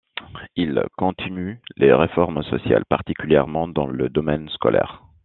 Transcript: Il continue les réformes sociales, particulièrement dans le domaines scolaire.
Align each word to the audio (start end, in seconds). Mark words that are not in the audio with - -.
Il 0.55 0.83
continue 0.97 1.61
les 1.77 1.93
réformes 1.93 2.41
sociales, 2.41 2.85
particulièrement 2.89 3.67
dans 3.67 3.85
le 3.85 4.09
domaines 4.09 4.49
scolaire. 4.49 5.03